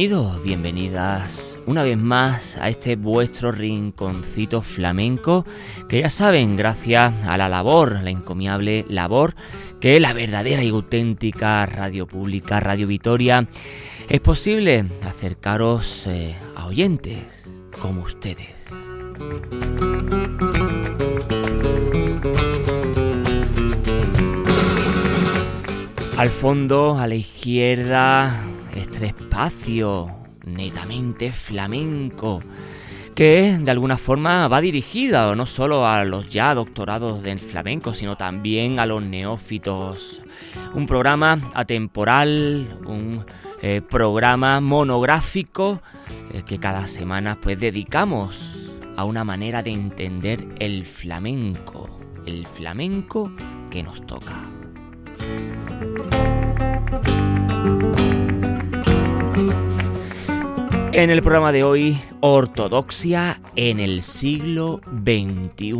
Bienvenidos, 0.00 0.42
bienvenidas 0.42 1.60
una 1.66 1.82
vez 1.82 1.98
más 1.98 2.56
a 2.56 2.70
este 2.70 2.96
vuestro 2.96 3.52
rinconcito 3.52 4.62
flamenco 4.62 5.44
que 5.90 6.00
ya 6.00 6.08
saben, 6.08 6.56
gracias 6.56 7.12
a 7.26 7.36
la 7.36 7.50
labor, 7.50 8.00
la 8.02 8.08
encomiable 8.08 8.86
labor 8.88 9.34
que 9.78 10.00
la 10.00 10.14
verdadera 10.14 10.64
y 10.64 10.70
auténtica 10.70 11.66
radio 11.66 12.06
pública, 12.06 12.60
Radio 12.60 12.86
Vitoria, 12.86 13.46
es 14.08 14.20
posible 14.20 14.86
acercaros 15.02 16.06
eh, 16.06 16.34
a 16.56 16.66
oyentes 16.66 17.46
como 17.78 18.00
ustedes. 18.00 18.48
Al 26.16 26.30
fondo, 26.30 26.98
a 26.98 27.06
la 27.06 27.14
izquierda, 27.16 28.49
este 29.00 29.22
espacio 29.22 30.10
netamente 30.44 31.32
flamenco 31.32 32.42
que 33.14 33.58
de 33.58 33.70
alguna 33.70 33.96
forma 33.96 34.46
va 34.48 34.60
dirigida 34.60 35.34
no 35.34 35.46
solo 35.46 35.86
a 35.86 36.04
los 36.04 36.28
ya 36.28 36.54
doctorados 36.54 37.22
del 37.22 37.38
flamenco, 37.38 37.94
sino 37.94 38.16
también 38.16 38.78
a 38.78 38.86
los 38.86 39.02
neófitos. 39.02 40.22
Un 40.74 40.86
programa 40.86 41.38
atemporal, 41.54 42.78
un 42.86 43.24
eh, 43.62 43.82
programa 43.82 44.60
monográfico 44.60 45.80
eh, 46.32 46.42
que 46.46 46.58
cada 46.58 46.86
semana 46.86 47.38
pues 47.40 47.58
dedicamos 47.58 48.70
a 48.96 49.04
una 49.04 49.24
manera 49.24 49.62
de 49.62 49.70
entender 49.70 50.46
el 50.58 50.86
flamenco, 50.86 51.88
el 52.26 52.46
flamenco 52.46 53.32
que 53.70 53.82
nos 53.82 54.04
toca. 54.06 54.59
En 61.00 61.08
el 61.08 61.22
programa 61.22 61.50
de 61.50 61.64
hoy, 61.64 61.98
Ortodoxia 62.20 63.40
en 63.56 63.80
el 63.80 64.02
siglo 64.02 64.82
XXI. 64.84 65.72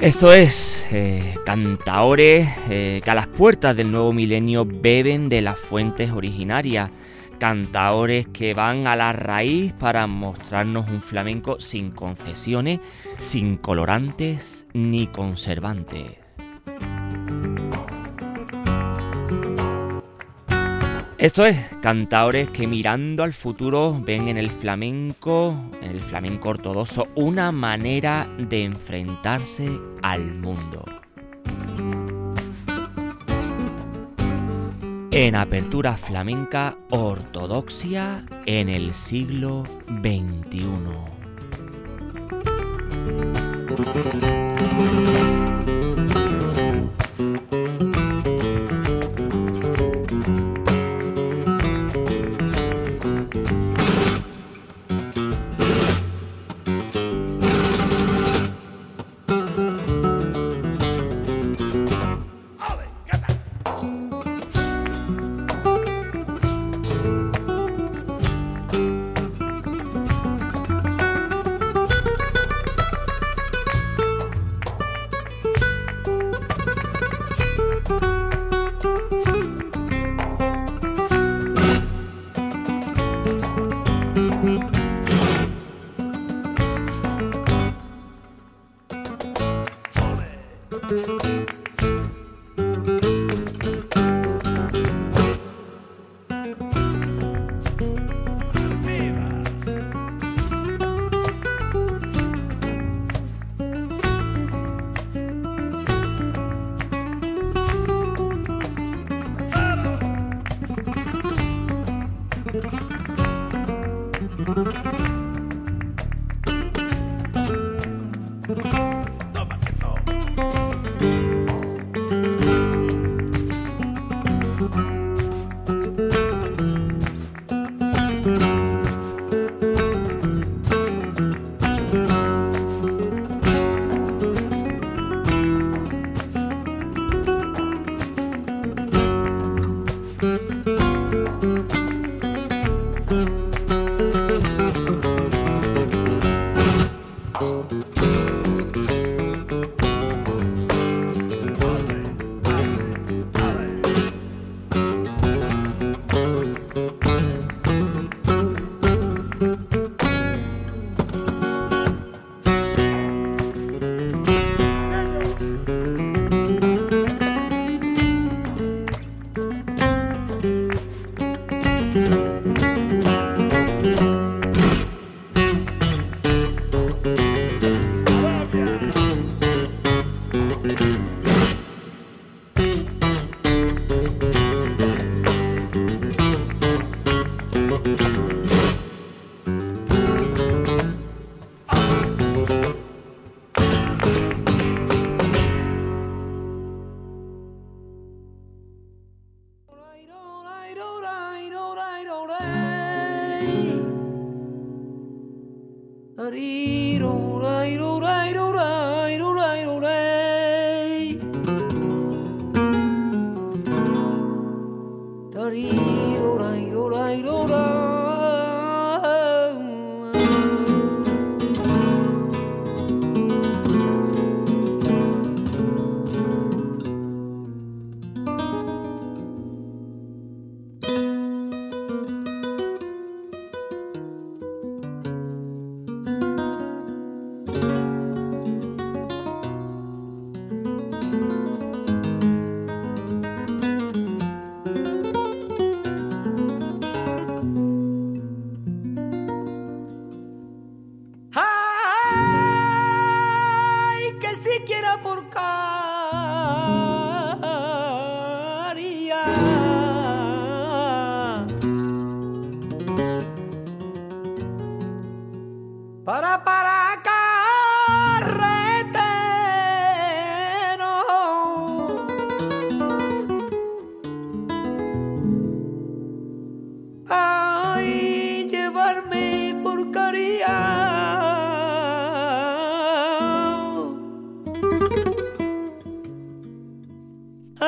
Esto 0.00 0.32
es 0.32 0.84
eh, 0.90 1.36
cantaores 1.46 2.48
eh, 2.68 3.00
que 3.04 3.10
a 3.12 3.14
las 3.14 3.28
puertas 3.28 3.76
del 3.76 3.92
nuevo 3.92 4.12
milenio 4.12 4.66
beben 4.66 5.28
de 5.28 5.40
las 5.40 5.56
fuentes 5.56 6.10
originarias, 6.10 6.90
cantaores 7.38 8.26
que 8.26 8.54
van 8.54 8.88
a 8.88 8.96
la 8.96 9.12
raíz 9.12 9.72
para 9.74 10.08
mostrarnos 10.08 10.90
un 10.90 11.00
flamenco 11.00 11.60
sin 11.60 11.92
concesiones, 11.92 12.80
sin 13.20 13.56
colorantes 13.56 14.66
ni 14.72 15.06
conservantes. 15.06 16.23
Esto 21.24 21.46
es, 21.46 21.56
cantaores 21.80 22.50
que 22.50 22.66
mirando 22.66 23.22
al 23.22 23.32
futuro 23.32 23.98
ven 23.98 24.28
en 24.28 24.36
el 24.36 24.50
flamenco, 24.50 25.56
en 25.80 25.90
el 25.90 26.00
flamenco 26.00 26.50
ortodoxo, 26.50 27.08
una 27.14 27.50
manera 27.50 28.28
de 28.36 28.64
enfrentarse 28.64 29.70
al 30.02 30.34
mundo. 30.34 30.84
En 35.12 35.34
apertura 35.34 35.96
flamenca 35.96 36.76
ortodoxia 36.90 38.26
en 38.44 38.68
el 38.68 38.92
siglo 38.92 39.64
XXI. 40.02 40.62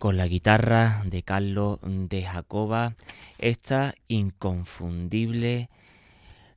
con 0.00 0.16
la 0.16 0.26
guitarra 0.26 1.02
de 1.04 1.22
Carlos 1.22 1.78
de 1.82 2.22
Jacoba, 2.22 2.94
esta 3.36 3.94
inconfundible 4.08 5.68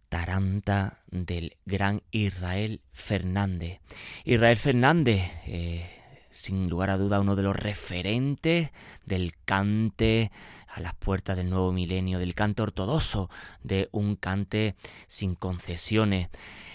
taranta 0.07 0.99
del 1.11 1.57
gran 1.65 2.03
Israel 2.11 2.79
Fernández. 2.93 3.81
Israel 4.23 4.55
Fernández, 4.55 5.29
eh, 5.45 5.92
sin 6.33 6.69
lugar 6.69 6.89
a 6.89 6.97
duda 6.97 7.21
uno 7.21 7.37
de 7.37 7.43
los 7.43 7.55
referentes 7.55 8.71
del 9.05 9.33
cante 9.45 10.31
a 10.67 10.79
las 10.79 10.95
puertas 10.95 11.37
del 11.37 11.49
nuevo 11.49 11.71
milenio, 11.71 12.19
del 12.19 12.33
cante 12.33 12.63
ortodoxo, 12.63 13.29
de 13.61 13.89
un 13.91 14.15
cante 14.15 14.75
sin 15.07 15.35
concesiones. 15.35 16.29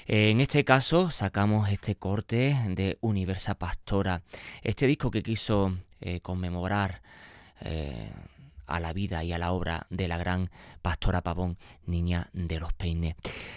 En 0.06 0.40
este 0.40 0.64
caso 0.64 1.10
sacamos 1.10 1.68
este 1.70 1.96
corte 1.96 2.56
de 2.68 2.96
Universa 3.00 3.56
Pastora, 3.56 4.22
este 4.62 4.86
disco 4.86 5.10
que 5.10 5.22
quiso 5.22 5.76
eh, 6.00 6.20
conmemorar 6.20 7.02
eh, 7.60 8.12
a 8.68 8.80
la 8.80 8.92
vida 8.92 9.24
y 9.24 9.32
a 9.32 9.38
la 9.38 9.52
obra 9.52 9.86
de 9.90 10.06
la 10.06 10.18
gran 10.18 10.50
Pastora 10.82 11.22
Pavón, 11.22 11.56
niña 11.86 12.28
de 12.32 12.60
los 12.60 12.72
peines. 12.74 13.16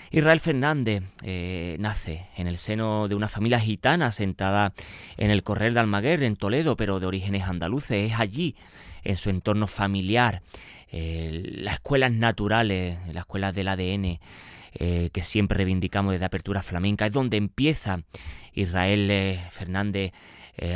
Israel 0.10 0.40
Fernández 0.40 1.04
eh, 1.22 1.76
nace 1.80 2.28
en 2.36 2.48
el 2.48 2.58
seno 2.58 3.08
de 3.08 3.16
una 3.16 3.28
familia 3.28 3.60
gitana 3.60 4.12
sentada 4.12 4.74
en 5.18 5.30
el 5.30 5.44
Correr 5.44 5.74
de 5.74 5.82
Almaguer, 5.82 6.24
en 6.24 6.38
Toledo, 6.38 6.76
pero 6.76 7.00
de 7.00 7.06
orígenes 7.06 7.44
andaluces. 7.44 8.12
Es 8.12 8.20
allí, 8.20 8.56
en 9.04 9.18
su 9.18 9.30
entorno 9.30 9.68
familiar, 9.68 10.42
eh, 10.92 11.44
las 11.58 11.76
escuelas 11.76 12.12
naturales, 12.12 12.98
las 13.08 13.24
escuelas 13.24 13.54
del 13.54 13.68
ADN, 13.68 14.20
eh, 14.74 15.10
que 15.12 15.22
siempre 15.22 15.58
reivindicamos 15.58 16.14
desde 16.14 16.26
Apertura 16.26 16.62
Flamenca, 16.64 17.06
es 17.06 17.12
donde 17.12 17.38
empieza 17.38 18.02
Israel 18.54 19.40
Fernández 19.50 20.14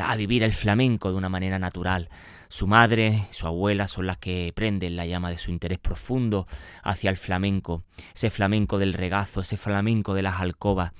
a 0.02 0.16
vivir 0.16 0.42
el 0.42 0.54
flamenco 0.54 1.12
de 1.12 1.18
una 1.18 1.30
manera 1.30 1.60
natural. 1.60 2.10
Su 2.50 2.68
madre, 2.68 3.28
su 3.32 3.48
abuela 3.48 3.88
son 3.88 4.08
las 4.08 4.18
que 4.18 4.52
prenden 4.56 4.96
la 4.96 5.06
llama 5.06 5.30
de 5.30 5.38
su 5.38 5.52
interés 5.52 5.80
profundo 5.80 6.48
hacia 6.84 7.10
el 7.10 7.18
flamenco, 7.18 7.84
ese 8.14 8.30
flamenco 8.30 8.78
del 8.78 8.94
regazo, 8.94 9.42
ese 9.42 9.58
flamenco 9.58 10.14
de 10.14 10.22
las 10.22 10.40
alcobas, 10.40 10.92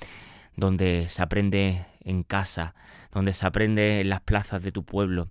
donde 0.56 1.08
se 1.10 1.22
aprende 1.22 1.86
en 2.04 2.24
casa, 2.24 2.76
donde 3.12 3.34
se 3.34 3.46
aprende 3.46 4.02
en 4.02 4.10
las 4.10 4.22
plazas 4.22 4.64
de 4.64 4.72
tu 4.72 4.84
pueblo. 4.84 5.30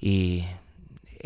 Y 0.00 0.44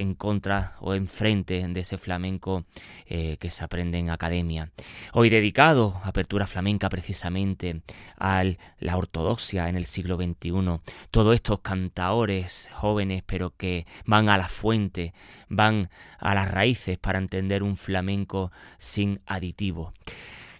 en 0.00 0.14
contra 0.14 0.74
o 0.80 0.94
enfrente 0.94 1.66
de 1.66 1.80
ese 1.80 1.98
flamenco 1.98 2.64
eh, 3.06 3.36
que 3.38 3.50
se 3.50 3.62
aprende 3.64 3.98
en 3.98 4.10
academia. 4.10 4.70
Hoy 5.12 5.30
dedicado, 5.30 6.00
apertura 6.04 6.46
flamenca 6.46 6.88
precisamente, 6.88 7.82
a 8.18 8.44
la 8.78 8.96
ortodoxia 8.96 9.68
en 9.68 9.76
el 9.76 9.86
siglo 9.86 10.16
XXI. 10.16 10.80
Todos 11.10 11.34
estos 11.34 11.60
cantaores 11.60 12.68
jóvenes 12.72 13.22
pero 13.26 13.54
que 13.56 13.86
van 14.06 14.28
a 14.28 14.38
la 14.38 14.48
fuente, 14.48 15.12
van 15.48 15.90
a 16.18 16.34
las 16.34 16.50
raíces 16.50 16.98
para 16.98 17.18
entender 17.18 17.62
un 17.62 17.76
flamenco 17.76 18.50
sin 18.78 19.20
aditivo. 19.26 19.92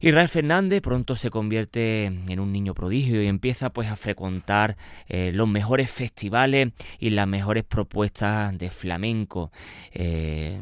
Israel 0.02 0.28
Fernández 0.28 0.80
pronto 0.80 1.14
se 1.14 1.28
convierte 1.28 2.06
en 2.06 2.40
un 2.40 2.52
niño 2.52 2.72
prodigio 2.72 3.22
y 3.22 3.26
empieza 3.26 3.68
pues 3.70 3.88
a 3.88 3.96
frecuentar 3.96 4.78
eh, 5.08 5.30
los 5.34 5.46
mejores 5.46 5.90
festivales 5.90 6.72
y 6.98 7.10
las 7.10 7.28
mejores 7.28 7.64
propuestas 7.64 8.56
de 8.56 8.70
flamenco. 8.70 9.52
Eh, 9.92 10.58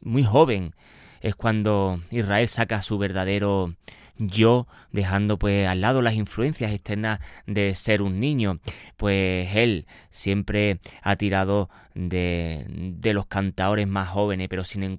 muy 0.00 0.24
joven 0.24 0.74
es 1.20 1.34
cuando 1.34 2.00
Israel 2.10 2.48
saca 2.48 2.80
su 2.80 2.96
verdadero 2.96 3.74
yo 4.16 4.66
dejando 4.92 5.38
pues 5.38 5.66
al 5.66 5.82
lado 5.82 6.00
las 6.00 6.14
influencias 6.14 6.72
externas 6.72 7.20
de 7.46 7.74
ser 7.74 8.00
un 8.00 8.18
niño 8.18 8.60
pues 8.96 9.54
él 9.56 9.86
siempre 10.10 10.80
ha 11.02 11.16
tirado 11.16 11.68
de, 11.94 12.64
de 12.68 13.14
los 13.14 13.26
cantadores 13.26 13.88
más 13.88 14.08
jóvenes 14.08 14.48
pero 14.48 14.64
sin, 14.64 14.98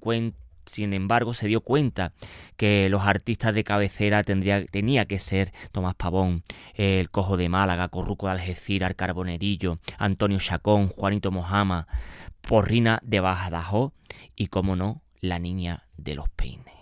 sin 0.65 0.93
embargo, 0.93 1.33
se 1.33 1.47
dio 1.47 1.61
cuenta 1.61 2.13
que 2.57 2.89
los 2.89 3.03
artistas 3.03 3.53
de 3.53 3.63
cabecera 3.63 4.23
tendría, 4.23 4.65
tenía 4.65 5.05
que 5.05 5.19
ser 5.19 5.53
Tomás 5.71 5.95
Pavón, 5.95 6.43
el 6.73 7.09
Cojo 7.09 7.37
de 7.37 7.49
Málaga, 7.49 7.89
Corruco 7.89 8.27
de 8.27 8.33
Algeciras, 8.33 8.93
Carbonerillo, 8.95 9.79
Antonio 9.97 10.39
Chacón, 10.39 10.87
Juanito 10.87 11.31
Mojama, 11.31 11.87
Porrina 12.41 12.99
de 13.03 13.19
Bajadajó 13.19 13.93
y, 14.35 14.47
como 14.47 14.75
no, 14.75 15.01
la 15.19 15.39
niña 15.39 15.85
de 15.97 16.15
los 16.15 16.29
peines. 16.29 16.80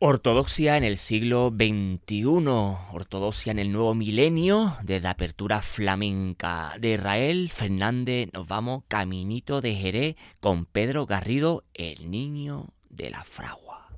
Ortodoxia 0.00 0.76
en 0.76 0.84
el 0.84 0.96
siglo 0.96 1.52
XXI, 1.52 2.24
ortodoxia 2.92 3.50
en 3.50 3.58
el 3.58 3.72
nuevo 3.72 3.96
milenio, 3.96 4.76
desde 4.84 5.08
apertura 5.08 5.60
flamenca 5.60 6.76
de 6.78 6.94
Israel 6.94 7.50
Fernández, 7.50 8.28
nos 8.32 8.46
vamos 8.46 8.84
caminito 8.86 9.60
de 9.60 9.74
Jerez 9.74 10.16
con 10.38 10.66
Pedro 10.66 11.04
Garrido, 11.04 11.64
el 11.74 12.12
niño 12.12 12.66
de 12.90 13.10
la 13.10 13.24
fragua. 13.24 13.88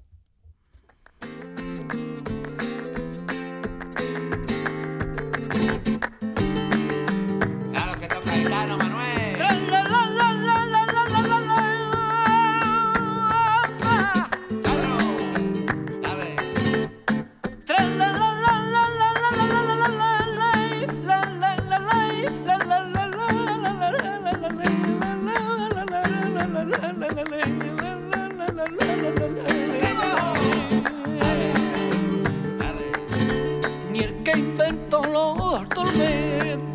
Está 34.30 34.72
pasando, 34.90 35.34
Majuca? 35.34 35.92
¿Qué 35.92 36.69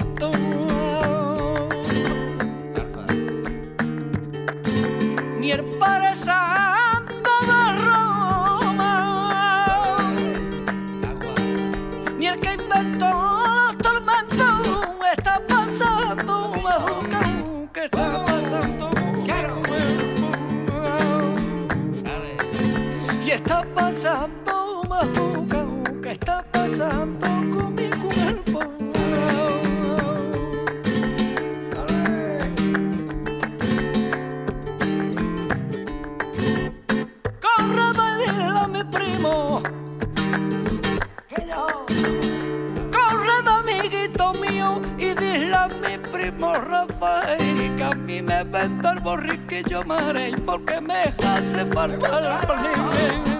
y 45.06 45.16
dile 45.16 45.56
a 45.56 45.68
mi 45.68 45.98
primo 46.12 46.54
Rafael 46.54 47.76
que 47.76 47.84
a 47.84 47.92
mí 47.92 48.22
me 48.22 48.44
vende 48.44 48.90
el 48.90 49.00
borriquillo 49.00 49.84
marey 49.84 50.34
porque 50.46 50.82
me 50.82 51.14
hace 51.24 51.66
falta 51.66 52.20
el 52.20 53.35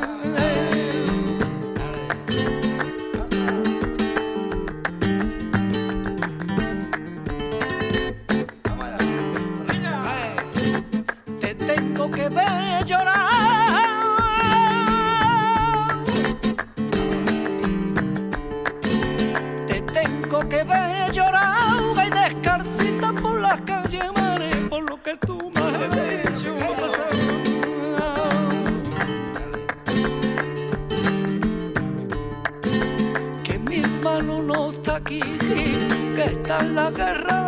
está 36.26 36.64
la 36.64 36.90
guerra 36.90 37.45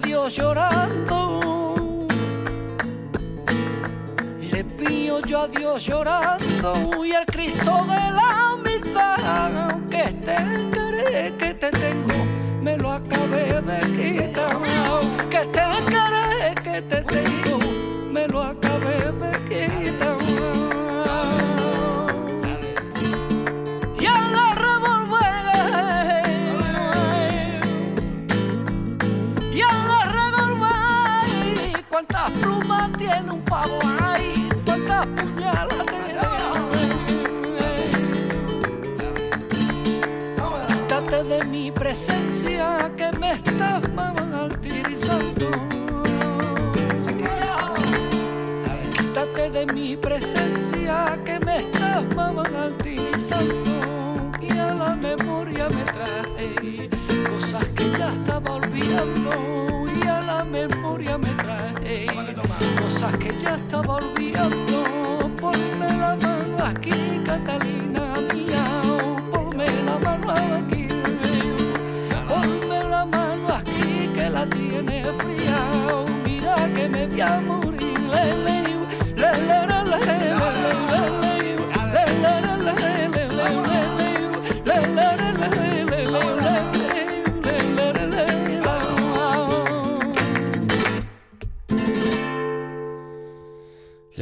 Dios 0.00 0.36
llorando. 0.36 2.06
Le 4.40 4.64
pido 4.64 5.20
yo 5.22 5.42
a 5.42 5.48
Dios 5.48 5.84
llorando 5.84 7.04
y 7.04 7.12
al 7.12 7.26
Cristo 7.26 7.86
de 7.86 8.10
la 8.10 8.54
humildad 8.54 9.68
que 9.90 10.00
este 10.02 10.36
querer 10.70 11.36
que 11.36 11.54
te 11.54 11.70
tengo 11.70 12.26
me 12.62 12.76
lo 12.76 12.92
acabé 12.92 13.60
de 13.60 13.80
quitar. 13.96 14.56
Que 15.30 15.38
este 15.38 15.60
querer 15.86 16.54
que 16.62 16.82
te 16.82 17.02
tengo 17.02 17.58
me 18.12 18.26
lo 18.28 18.42
acabé 18.42 18.67
volvió 63.82 64.67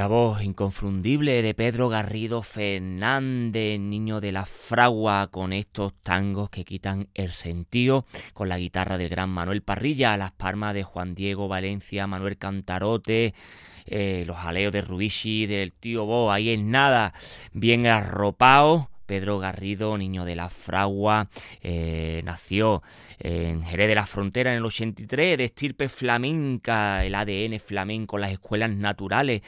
La 0.07 0.11
voz 0.11 0.45
inconfundible 0.45 1.43
de 1.43 1.53
Pedro 1.53 1.89
Garrido 1.89 2.41
Fernández, 2.45 3.81
niño 3.81 4.21
de 4.21 4.31
la 4.31 4.47
fragua, 4.47 5.27
con 5.33 5.53
estos 5.53 5.95
tangos 6.05 6.49
que 6.49 6.65
quitan 6.65 7.09
el 7.15 7.33
sentido, 7.33 8.07
con 8.33 8.49
la 8.49 8.57
guitarra 8.57 8.99
del 8.99 9.09
gran 9.09 9.31
Manuel 9.31 9.63
Parrilla, 9.63 10.17
las 10.17 10.31
palmas 10.31 10.75
de 10.75 10.85
Juan 10.85 11.17
Diego 11.17 11.49
Valencia, 11.49 12.07
Manuel 12.07 12.39
Cantarote, 12.39 13.35
eh, 13.85 14.23
los 14.29 14.37
aleos 14.37 14.73
de 14.73 14.83
Rubishi, 14.83 15.47
del 15.47 15.73
tío 15.73 16.05
Bo, 16.05 16.31
ahí 16.31 16.51
es 16.51 16.61
nada, 16.61 17.13
bien 17.53 17.89
arropado. 17.89 18.89
Pedro 19.07 19.39
Garrido, 19.39 19.97
niño 19.97 20.25
de 20.25 20.35
la 20.35 20.51
fragua, 20.51 21.29
eh, 21.63 22.23
nació 22.25 22.83
en 23.19 23.63
Jerez 23.63 23.89
de 23.89 23.95
la 23.95 24.05
Frontera 24.05 24.51
en 24.51 24.59
el 24.59 24.65
83, 24.65 25.39
de 25.39 25.45
estirpe 25.45 25.89
flamenca, 25.89 27.05
el 27.05 27.15
ADN 27.15 27.59
flamenco, 27.61 28.19
las 28.19 28.33
escuelas 28.33 28.71
naturales, 28.71 29.43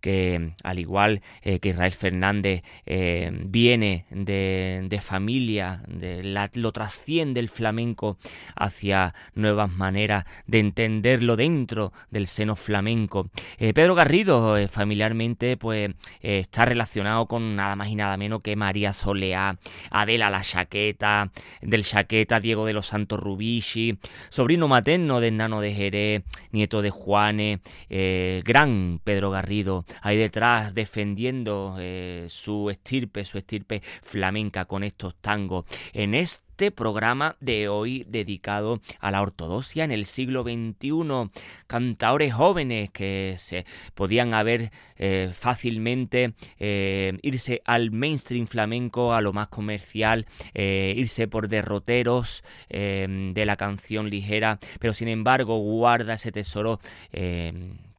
que 0.00 0.52
al 0.62 0.78
igual 0.78 1.22
eh, 1.42 1.58
que 1.58 1.70
Israel 1.70 1.92
Fernández 1.92 2.62
eh, 2.86 3.30
viene 3.44 4.04
de, 4.10 4.86
de 4.88 5.00
familia, 5.00 5.82
de 5.88 6.22
lo 6.54 6.72
trasciende 6.72 7.40
el 7.40 7.48
flamenco 7.48 8.18
hacia 8.54 9.14
nuevas 9.34 9.70
maneras 9.70 10.24
de 10.46 10.60
entenderlo 10.60 11.36
dentro 11.36 11.92
del 12.10 12.26
seno 12.26 12.56
flamenco. 12.56 13.28
Eh, 13.58 13.72
Pedro 13.72 13.94
Garrido, 13.94 14.56
familiarmente, 14.68 15.56
pues 15.56 15.90
está 16.20 16.64
relacionado 16.64 17.26
con 17.26 17.56
nada 17.56 17.76
más 17.76 17.88
y 17.88 17.94
nada 17.94 18.16
menos 18.16 18.42
que 18.42 18.56
María 18.56 18.92
Soleá, 18.92 19.58
Adela 19.90 20.30
la 20.30 20.42
Chaqueta, 20.42 21.30
del 21.60 21.84
Chaqueta, 21.84 22.40
Diego 22.40 22.66
de 22.66 22.72
los 22.72 22.86
Santos 22.86 23.18
Rubici, 23.20 23.98
sobrino 24.30 24.68
materno 24.68 25.20
de 25.20 25.30
Nano 25.30 25.60
de 25.60 25.72
Jerez, 25.72 26.22
nieto 26.52 26.82
de 26.82 26.90
Juanes, 26.90 27.60
gran 27.88 29.00
Pedro 29.02 29.30
Garrido, 29.30 29.84
ahí 30.02 30.16
detrás 30.16 30.74
defendiendo 30.74 31.76
eh, 31.78 32.26
su 32.28 32.70
estirpe, 32.70 33.24
su 33.24 33.38
estirpe 33.38 33.82
flamenca 34.02 34.64
con 34.64 34.84
estos 34.84 35.14
tangos. 35.16 35.64
En 35.92 36.14
este 36.14 36.72
programa 36.72 37.36
de 37.38 37.68
hoy 37.68 38.04
dedicado 38.08 38.80
a 38.98 39.12
la 39.12 39.22
ortodoxia 39.22 39.84
en 39.84 39.92
el 39.92 40.06
siglo 40.06 40.42
XXI, 40.42 41.30
cantaores 41.68 42.32
jóvenes 42.32 42.90
que 42.90 43.36
se 43.38 43.64
podían 43.94 44.34
haber 44.34 44.72
eh, 44.96 45.30
fácilmente 45.32 46.34
eh, 46.58 47.16
irse 47.22 47.62
al 47.64 47.92
mainstream 47.92 48.46
flamenco, 48.46 49.12
a 49.12 49.20
lo 49.20 49.32
más 49.32 49.48
comercial, 49.48 50.26
irse 50.54 51.28
por 51.28 51.48
derroteros 51.48 52.42
de 52.68 53.44
la 53.46 53.56
canción 53.56 54.10
ligera, 54.10 54.58
pero 54.80 54.94
sin 54.94 55.08
embargo 55.08 55.58
guarda 55.58 56.14
ese 56.14 56.32
tesoro. 56.32 56.80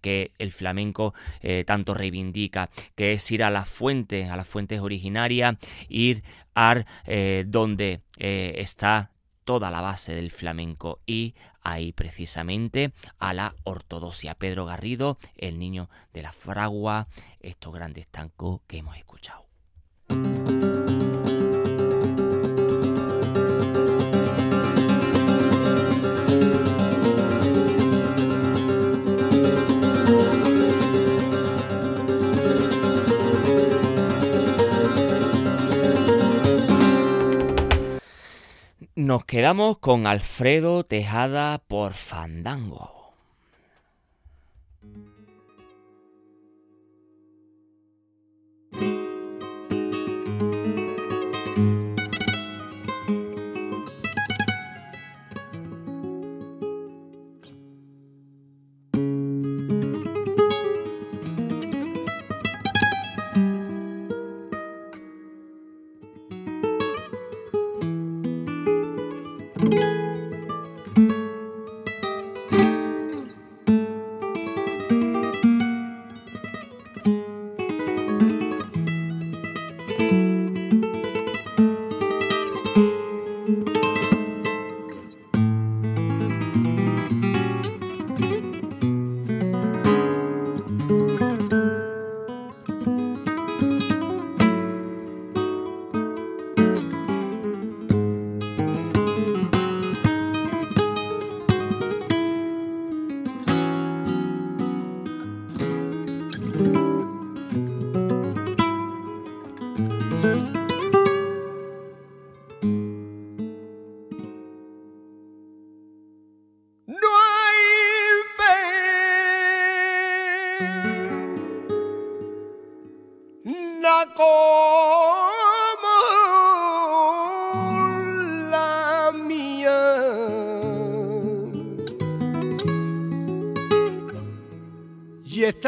Que 0.02 0.32
el 0.38 0.52
flamenco 0.52 1.14
eh, 1.42 1.64
tanto 1.66 1.94
reivindica, 1.94 2.70
que 2.96 3.14
es 3.14 3.32
ir 3.32 3.44
a 3.44 3.50
las 3.50 3.70
fuentes, 3.70 4.30
a 4.30 4.38
las 4.38 4.48
fuentes 4.48 4.80
originarias, 4.82 5.58
ir 5.88 6.24
a 6.56 6.84
eh, 7.06 7.46
donde 7.48 8.02
eh, 8.18 8.56
está 8.58 9.12
toda 9.44 9.72
la 9.72 9.82
base 9.82 10.14
del 10.14 10.30
flamenco 10.30 11.00
y 11.08 11.34
ahí 11.64 11.92
precisamente 11.92 12.92
a 13.18 13.34
la 13.34 13.56
ortodoxia. 13.64 14.36
Pedro 14.36 14.66
Garrido, 14.66 15.18
el 15.38 15.58
niño 15.58 15.90
de 16.14 16.22
la 16.22 16.32
fragua, 16.32 17.08
estos 17.40 17.74
grandes 17.74 18.08
tancos 18.08 18.62
que 18.68 18.78
hemos 18.78 18.96
escuchado. 18.98 19.49
Nos 39.10 39.26
quedamos 39.26 39.80
con 39.80 40.06
Alfredo 40.06 40.84
Tejada 40.84 41.64
por 41.68 41.94
Fandango. 41.94 42.99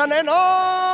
Tan 0.01 0.11
enorme. 0.11 0.81
Eh, 0.81 0.90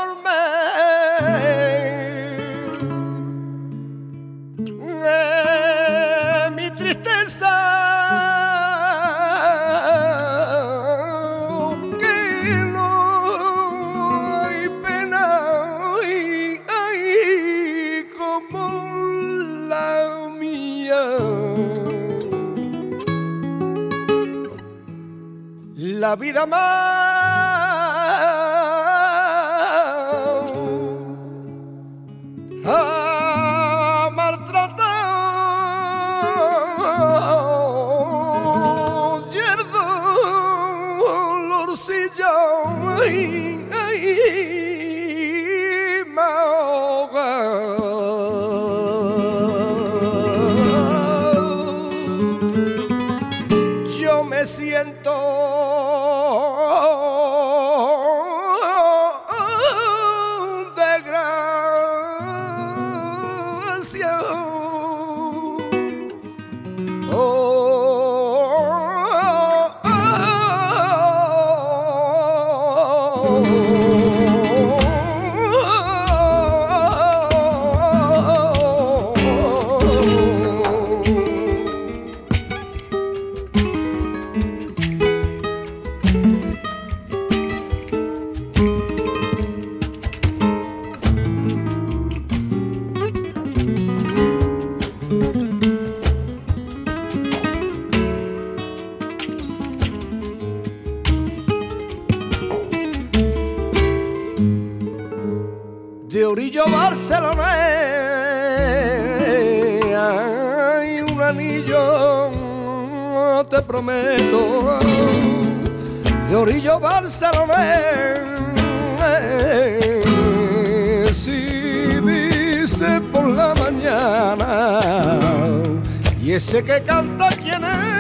ese 126.48 126.64
que 126.64 126.82
canta 126.82 127.28
quién 127.44 127.62
es. 127.62 127.97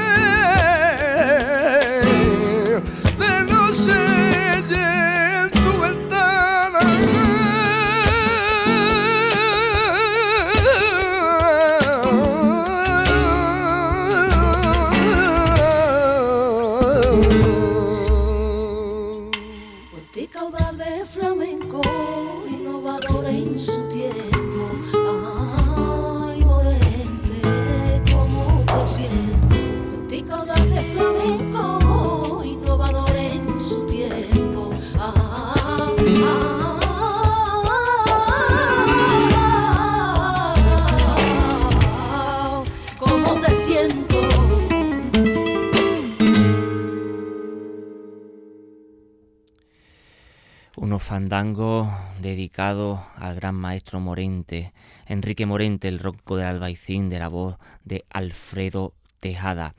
Unos 51.17 51.29
fandangos 51.29 51.87
dedicados 52.21 52.99
al 53.15 53.35
gran 53.35 53.55
maestro 53.55 53.99
Morente, 53.99 54.71
Enrique 55.07 55.47
Morente, 55.47 55.87
el 55.87 55.99
ronco 55.99 56.37
del 56.37 56.45
albaicín 56.45 57.09
de 57.09 57.17
la 57.17 57.27
voz 57.27 57.57
de 57.83 58.05
Alfredo 58.11 58.93
Tejada. 59.19 59.73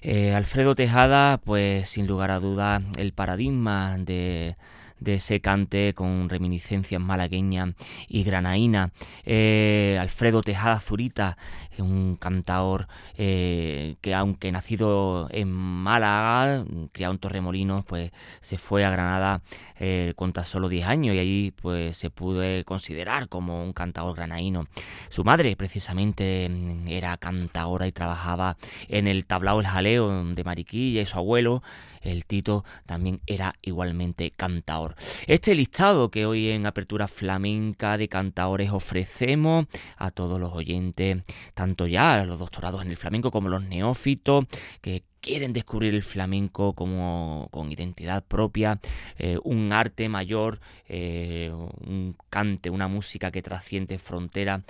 Eh, 0.00 0.34
Alfredo 0.34 0.74
Tejada, 0.74 1.38
pues 1.44 1.90
sin 1.90 2.06
lugar 2.06 2.30
a 2.30 2.40
dudas, 2.40 2.82
el 2.96 3.12
paradigma 3.12 3.98
de 3.98 4.56
de 5.00 5.14
ese 5.14 5.40
cante 5.40 5.94
con 5.94 6.28
reminiscencias 6.28 7.00
malagueñas 7.00 7.74
y 8.08 8.22
granaína. 8.22 8.92
Eh, 9.24 9.98
Alfredo 10.00 10.42
Tejada 10.42 10.78
Zurita, 10.80 11.36
un 11.78 12.16
cantador 12.16 12.88
eh, 13.16 13.96
que 14.00 14.14
aunque 14.14 14.52
nacido 14.52 15.28
en 15.30 15.50
Málaga, 15.50 16.64
criado 16.92 17.14
en 17.14 17.18
Torremolinos, 17.18 17.84
pues 17.84 18.12
se 18.40 18.58
fue 18.58 18.84
a 18.84 18.90
Granada 18.90 19.42
eh, 19.78 20.12
con 20.16 20.32
tan 20.32 20.44
solo 20.44 20.68
10 20.68 20.86
años 20.86 21.16
y 21.16 21.18
allí 21.18 21.50
pues 21.52 21.96
se 21.96 22.10
pudo 22.10 22.42
considerar 22.64 23.28
como 23.28 23.62
un 23.62 23.72
cantador 23.72 24.14
granaíno. 24.14 24.66
Su 25.08 25.24
madre 25.24 25.56
precisamente 25.56 26.50
era 26.86 27.16
cantadora 27.16 27.86
y 27.86 27.92
trabajaba 27.92 28.56
en 28.88 29.06
el 29.08 29.24
tablao 29.24 29.60
El 29.60 29.66
Jaleo 29.66 30.24
de 30.24 30.44
Mariquilla 30.44 31.02
y 31.02 31.06
su 31.06 31.18
abuelo 31.18 31.62
el 32.00 32.26
Tito 32.26 32.64
también 32.86 33.20
era 33.26 33.54
igualmente 33.62 34.30
cantador. 34.30 34.94
Este 35.26 35.54
listado 35.54 36.10
que 36.10 36.26
hoy 36.26 36.50
en 36.50 36.66
Apertura 36.66 37.08
Flamenca 37.08 37.96
de 37.96 38.08
Cantaores 38.08 38.70
ofrecemos 38.70 39.66
a 39.96 40.10
todos 40.10 40.40
los 40.40 40.52
oyentes, 40.52 41.22
tanto 41.54 41.86
ya 41.86 42.24
los 42.24 42.38
doctorados 42.38 42.82
en 42.82 42.90
el 42.90 42.96
flamenco 42.96 43.30
como 43.30 43.48
los 43.48 43.62
neófitos, 43.62 44.46
que 44.80 45.04
quieren 45.20 45.52
descubrir 45.52 45.94
el 45.94 46.02
flamenco 46.02 46.72
como 46.74 47.48
con 47.50 47.70
identidad 47.70 48.24
propia, 48.24 48.80
eh, 49.18 49.38
un 49.44 49.72
arte 49.72 50.08
mayor, 50.08 50.60
eh, 50.88 51.52
un 51.52 52.16
cante, 52.30 52.70
una 52.70 52.88
música 52.88 53.30
que 53.30 53.42
trasciende 53.42 53.98
fronteras, 53.98 54.62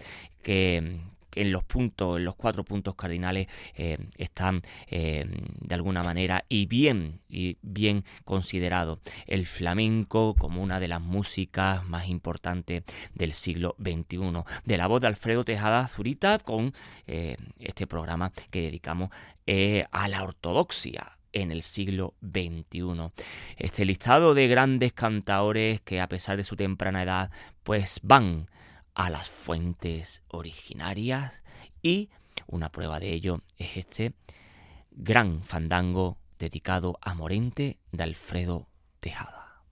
que, 0.43 0.99
en 1.35 1.53
los 1.53 1.65
puntos, 1.65 2.19
en 2.19 2.25
los 2.25 2.37
cuatro 2.37 2.65
puntos 2.65 2.95
cardinales 2.95 3.49
eh, 3.75 3.99
están 4.17 4.63
eh, 4.89 5.27
de 5.61 5.75
alguna 5.75 6.03
manera 6.03 6.45
y 6.49 6.67
bien 6.67 7.21
y 7.29 7.57
bien 7.63 8.05
considerado 8.25 9.01
el 9.27 9.47
flamenco 9.47 10.35
como 10.35 10.63
una 10.63 10.81
de 10.81 10.89
las 10.89 11.01
músicas 11.01 11.85
más 11.87 12.09
importantes 12.09 12.85
del 13.15 13.33
siglo 13.33 13.77
XXI. 13.79 14.45
De 14.65 14.77
la 14.77 14.87
voz 14.87 15.01
de 15.01 15.07
Alfredo 15.07 15.45
Tejada 15.45 15.87
Zurita 15.89 16.39
con 16.39 16.73
eh, 17.07 17.37
este 17.59 17.87
programa 17.87 18.33
que 18.51 18.63
dedicamos 18.63 19.11
a 19.91 20.07
la 20.07 20.23
ortodoxia 20.23 21.19
en 21.33 21.51
el 21.51 21.63
siglo 21.63 22.15
XXI. 22.23 23.11
Este 23.57 23.85
listado 23.85 24.35
de 24.35 24.49
grandes 24.49 24.93
cantaores 24.93 25.81
que 25.81 26.01
a 26.01 26.09
pesar 26.09 26.37
de 26.37 26.45
su 26.45 26.57
temprana 26.57 27.03
edad 27.03 27.31
pues 27.63 28.01
van 28.03 28.49
a 28.95 29.11
las 29.11 29.29
fuentes 29.29 30.23
originarias 30.29 31.43
y 31.83 32.11
una 32.47 32.71
prueba 32.71 33.01
de 33.01 33.13
ello 33.13 33.43
es 33.59 33.77
este 33.77 34.15
gran 34.91 35.43
fandango 35.45 36.19
dedicado 36.39 36.99
a 37.01 37.15
Morente 37.15 37.79
de 37.93 38.03
Alfredo 38.03 38.69
Tejada. 39.01 39.63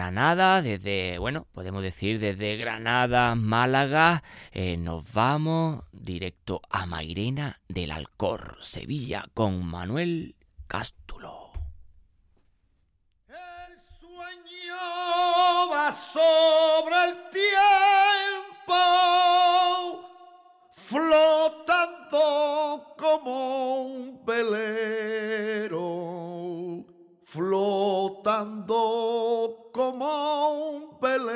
Granada, 0.00 0.62
desde, 0.62 1.18
bueno, 1.18 1.46
podemos 1.52 1.82
decir 1.82 2.18
desde 2.20 2.56
Granada, 2.56 3.34
Málaga, 3.34 4.22
eh, 4.50 4.78
nos 4.78 5.12
vamos 5.12 5.84
directo 5.92 6.62
a 6.70 6.86
Mairena 6.86 7.60
del 7.68 7.90
Alcor, 7.90 8.56
Sevilla, 8.62 9.26
con 9.34 9.62
Manuel 9.62 10.36
Cástulo. 10.66 11.50
El 13.28 13.78
sueño 14.00 14.74
va 15.70 15.92
sobre 15.92 16.96
el 17.04 17.12
tiempo, 17.28 18.72
flotando 20.72 22.24
como 22.96 23.82
un 23.82 24.24
velero 24.24 25.90
flotando 27.30 28.70
como 29.72 30.52
un 30.52 30.98
velero. 31.00 31.30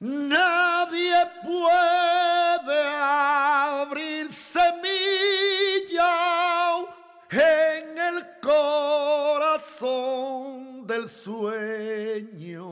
Nadie 0.00 1.26
puede 1.42 2.80
abrir 2.96 4.32
semilla 4.32 4.88
en 7.30 7.98
el 7.98 8.40
corazón 8.40 9.88
del 10.86 11.08
sueño, 11.08 12.64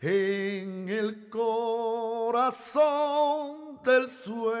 en 0.00 0.88
el 0.88 1.28
corazón 1.28 2.70
del 3.84 4.08
sueño. 4.08 4.60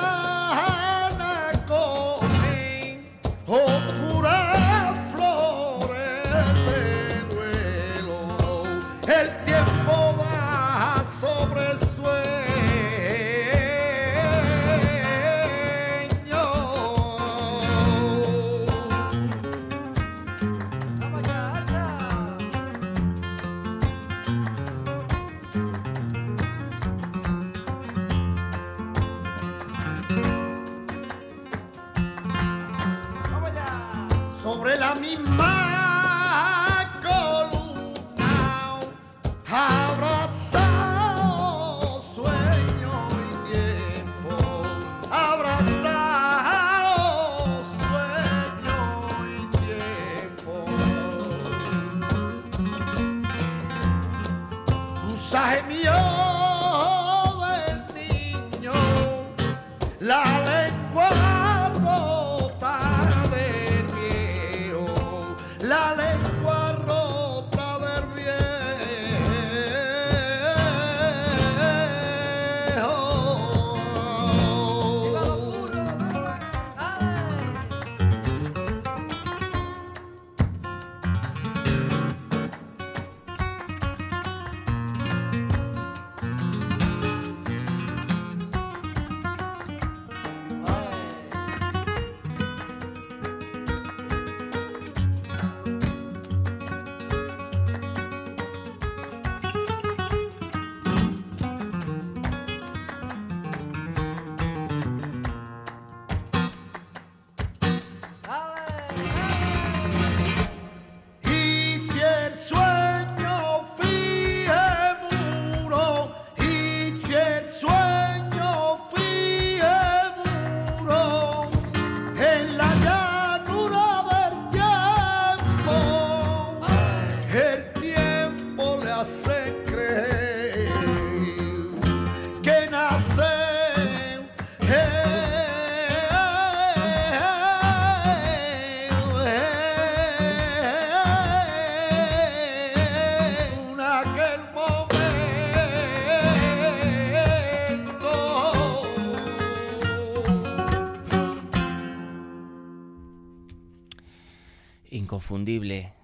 la 34.77 34.93
lengua 34.95 35.50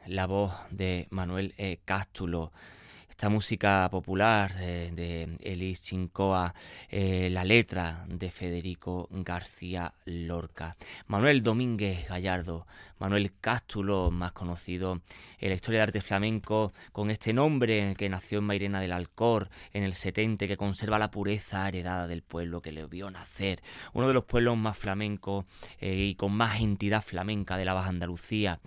La 0.06 0.26
voz 0.26 0.54
de 0.72 1.08
Manuel 1.10 1.54
e. 1.58 1.80
Cástulo 1.84 2.54
esta 3.10 3.28
música 3.30 3.90
popular 3.90 4.54
eh, 4.60 4.92
de 4.94 5.38
Elis 5.42 5.82
Chincoa, 5.82 6.54
eh, 6.88 7.30
la 7.32 7.44
letra 7.44 8.06
de 8.08 8.30
Federico 8.30 9.10
García 9.12 9.92
Lorca, 10.06 10.78
Manuel 11.08 11.42
Domínguez 11.42 12.08
Gallardo, 12.08 12.68
Manuel 13.00 13.32
Cástulo, 13.40 14.12
más 14.12 14.32
conocido 14.32 15.02
en 15.40 15.50
la 15.50 15.56
historia 15.56 15.80
de 15.80 15.84
arte 15.84 16.02
flamenco, 16.02 16.74
con 16.92 17.12
este 17.12 17.34
nombre 17.34 17.94
que 17.98 18.10
nació 18.10 18.40
en 18.40 18.46
Mairena 18.46 18.82
del 18.82 18.92
Alcor 18.92 19.50
en 19.74 19.84
el 19.84 19.94
70, 19.94 20.48
que 20.48 20.58
conserva 20.58 21.00
la 21.00 21.12
pureza 21.12 21.68
heredada 21.68 22.08
del 22.08 22.24
pueblo 22.24 22.62
que 22.62 22.72
le 22.72 22.86
vio 22.86 23.12
nacer, 23.12 23.62
uno 23.94 24.08
de 24.08 24.14
los 24.14 24.26
pueblos 24.26 24.58
más 24.58 24.78
flamencos 24.78 25.46
eh, 25.80 25.96
y 25.96 26.16
con 26.16 26.34
más 26.34 26.60
entidad 26.60 27.02
flamenca 27.02 27.58
de 27.58 27.66
la 27.66 27.74
Baja 27.74 27.90
Andalucía. 27.90 28.60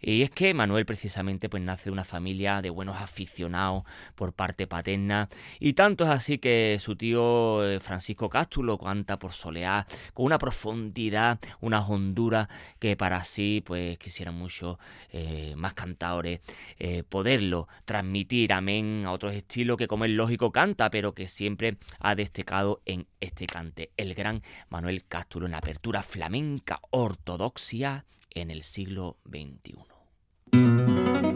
Y 0.00 0.22
es 0.22 0.30
que 0.30 0.54
Manuel 0.54 0.86
precisamente 0.86 1.48
pues 1.48 1.62
nace 1.62 1.86
de 1.86 1.90
una 1.90 2.04
familia 2.04 2.62
de 2.62 2.70
buenos 2.70 2.96
aficionados 2.96 3.82
por 4.14 4.32
parte 4.32 4.68
paterna 4.68 5.28
y 5.58 5.72
tanto 5.72 6.04
es 6.04 6.10
así 6.10 6.38
que 6.38 6.78
su 6.80 6.94
tío 6.94 7.68
eh, 7.68 7.80
Francisco 7.80 8.28
Cástulo 8.28 8.78
canta 8.78 9.18
por 9.18 9.32
soleá 9.32 9.86
con 10.14 10.26
una 10.26 10.38
profundidad, 10.38 11.40
una 11.60 11.84
hondura 11.84 12.48
que 12.78 12.96
para 12.96 13.24
sí 13.24 13.60
pues 13.66 13.77
quisieran 13.98 14.34
mucho 14.34 14.78
eh, 15.12 15.54
más 15.56 15.74
cantadores 15.74 16.40
eh, 16.78 17.02
poderlo 17.08 17.68
transmitir, 17.84 18.52
amén, 18.52 19.04
a 19.06 19.12
otros 19.12 19.34
estilos 19.34 19.76
que 19.76 19.88
como 19.88 20.04
es 20.04 20.10
lógico 20.10 20.52
canta, 20.52 20.90
pero 20.90 21.14
que 21.14 21.28
siempre 21.28 21.78
ha 22.00 22.14
destacado 22.14 22.80
en 22.84 23.06
este 23.20 23.46
cante, 23.46 23.90
el 23.96 24.14
gran 24.14 24.42
Manuel 24.68 25.04
Cástulo 25.04 25.46
en 25.46 25.54
apertura 25.54 26.02
flamenca 26.02 26.80
ortodoxia 26.90 28.04
en 28.30 28.50
el 28.50 28.62
siglo 28.62 29.16
XXI. 29.28 31.27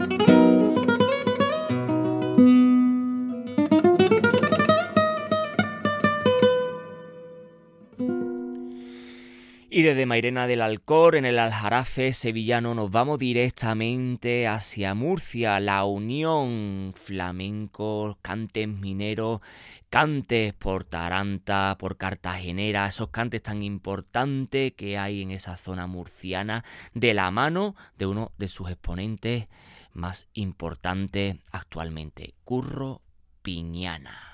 Desde 9.83 10.05
Mairena 10.05 10.47
del 10.47 10.61
Alcor, 10.61 11.17
en 11.17 11.25
el 11.25 11.37
Aljarafe 11.37 12.13
sevillano, 12.13 12.73
nos 12.73 12.89
vamos 12.89 13.19
directamente 13.19 14.47
hacia 14.47 14.93
Murcia, 14.93 15.59
la 15.59 15.83
unión 15.83 16.93
flamenco, 16.95 18.17
cantes 18.21 18.65
mineros, 18.65 19.41
cantes 19.89 20.53
por 20.53 20.85
Taranta, 20.85 21.75
por 21.77 21.97
Cartagenera, 21.97 22.87
esos 22.87 23.09
cantes 23.09 23.43
tan 23.43 23.61
importantes 23.61 24.71
que 24.71 24.97
hay 24.97 25.21
en 25.21 25.31
esa 25.31 25.57
zona 25.57 25.85
murciana, 25.85 26.63
de 26.93 27.13
la 27.13 27.29
mano 27.29 27.75
de 27.97 28.05
uno 28.05 28.31
de 28.37 28.47
sus 28.47 28.69
exponentes 28.69 29.49
más 29.91 30.29
importantes 30.33 31.35
actualmente, 31.51 32.35
Curro 32.45 33.01
Piñana. 33.41 34.32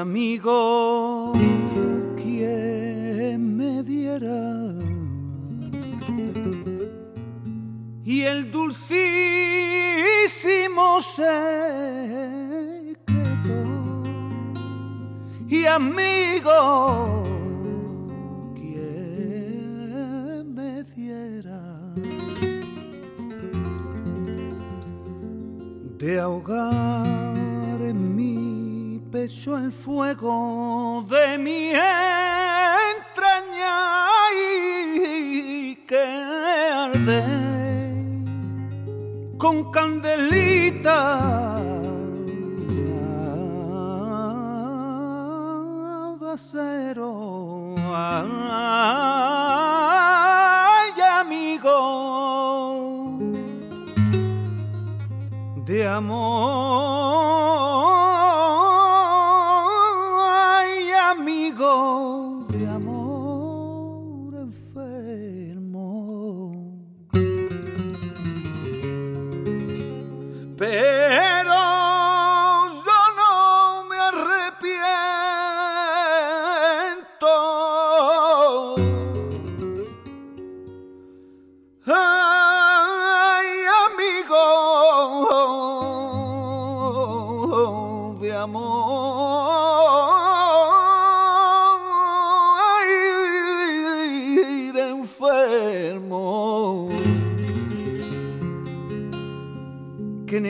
Amigo, 0.00 1.32
quien 2.16 3.56
me 3.56 3.82
diera 3.82 4.74
y 8.02 8.22
el 8.22 8.50
dulcísimo 8.50 8.88
secreto. 11.02 11.26
Y 15.48 15.66
amigo 15.66 17.24
quien 18.54 20.54
me 20.54 20.82
diera 20.84 21.92
de 25.98 26.18
ahogar 26.18 27.19
pecho 29.10 29.56
el 29.56 29.72
fuego 29.72 31.04
de 31.08 31.38
mi 31.38 31.70
entraña 31.70 31.88
y 34.34 35.74
que 35.86 35.98
arde 35.98 37.24
con 39.36 39.70
candelita 39.72 41.60
de. 46.20 47.74
Ay, 47.92 48.50
amigo 51.20 51.78
de 55.66 55.88
amor. 55.88 56.99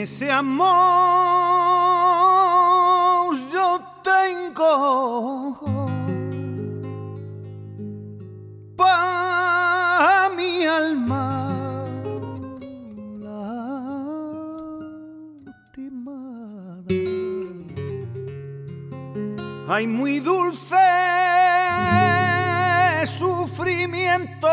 Ese 0.01 0.31
amor 0.31 0.67
yo 3.53 3.79
tengo 4.03 5.59
para 8.75 10.29
mi 10.35 10.65
alma. 10.65 11.47
Hay 19.67 19.87
muy 19.87 20.19
dulce 20.19 20.75
sufrimiento 23.05 24.47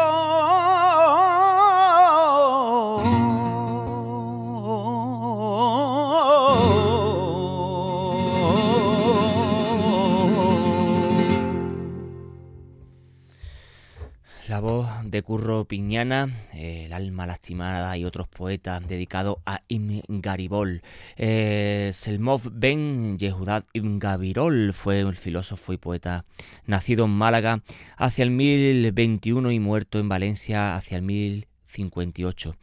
Piñana, 15.66 16.48
eh, 16.52 16.84
El 16.86 16.92
alma 16.92 17.26
lastimada 17.26 17.96
y 17.96 18.04
otros 18.04 18.28
poetas 18.28 18.86
dedicados 18.86 19.38
a 19.46 19.62
Ibn 19.68 20.02
Garibol. 20.08 20.82
Eh, 21.16 21.90
Selmov 21.92 22.50
Ben 22.52 23.18
Yehudat 23.18 23.64
Ibn 23.72 23.98
Gabirol 23.98 24.72
fue 24.72 25.04
un 25.04 25.14
filósofo 25.14 25.72
y 25.72 25.76
poeta 25.76 26.24
nacido 26.66 27.04
en 27.04 27.12
Málaga 27.12 27.62
hacia 27.96 28.24
el 28.24 28.30
1021 28.30 29.52
y 29.52 29.60
muerto 29.60 29.98
en 29.98 30.08
Valencia 30.08 30.74
hacia 30.74 30.96
el 30.96 31.02
1000 31.02 31.47
58. 31.68 32.56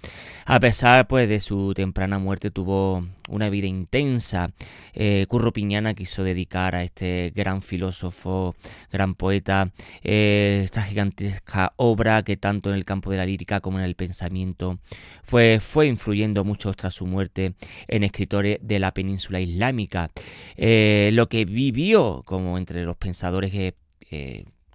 A 0.45 0.59
pesar 0.59 1.07
pues 1.07 1.29
de 1.29 1.39
su 1.39 1.73
temprana 1.73 2.19
muerte 2.19 2.51
tuvo 2.51 3.07
una 3.29 3.49
vida 3.49 3.67
intensa. 3.67 4.51
Eh, 4.93 5.25
Curro 5.29 5.53
Piñana 5.53 5.93
quiso 5.93 6.23
dedicar 6.23 6.75
a 6.75 6.83
este 6.83 7.31
gran 7.35 7.61
filósofo, 7.61 8.55
gran 8.91 9.15
poeta, 9.15 9.71
eh, 10.03 10.61
esta 10.63 10.83
gigantesca 10.83 11.73
obra 11.77 12.23
que 12.23 12.37
tanto 12.37 12.69
en 12.69 12.75
el 12.75 12.85
campo 12.85 13.11
de 13.11 13.17
la 13.17 13.25
lírica 13.25 13.61
como 13.61 13.79
en 13.79 13.85
el 13.85 13.95
pensamiento 13.95 14.79
pues 15.27 15.63
fue 15.63 15.87
influyendo 15.87 16.43
mucho 16.43 16.73
tras 16.73 16.93
su 16.93 17.05
muerte 17.05 17.53
en 17.87 18.03
escritores 18.03 18.59
de 18.61 18.79
la 18.79 18.93
península 18.93 19.39
islámica. 19.39 20.11
Eh, 20.55 21.09
lo 21.13 21.29
que 21.29 21.45
vivió 21.45 22.23
como 22.25 22.57
entre 22.57 22.83
los 22.83 22.97
pensadores 22.97 23.73